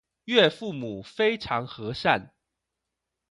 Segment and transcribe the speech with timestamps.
[0.25, 2.33] 岳父母非常和善